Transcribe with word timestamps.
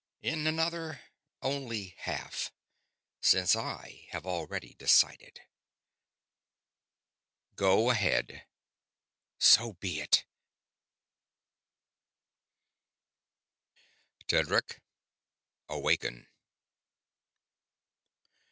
In 0.23 0.47
another, 0.47 0.99
only 1.43 1.93
half, 1.99 2.51
since 3.21 3.55
I 3.55 4.07
have 4.09 4.25
already 4.25 4.73
decided._" 4.79 5.37
"Go 7.55 7.91
ahead." 7.91 8.47
"So 9.37 9.73
be 9.73 9.99
it." 10.01 10.25
"Tedric, 14.27 14.81
awaken!" 15.69 16.25